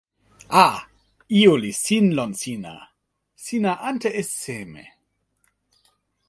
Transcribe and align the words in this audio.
a, 0.61 0.67
ijo 1.41 1.53
li 1.63 1.69
sin 1.83 2.07
lon 2.19 2.31
sina. 2.41 2.73
sina 3.45 3.71
ante 3.89 4.09
e 4.21 4.23
seme? 4.41 4.83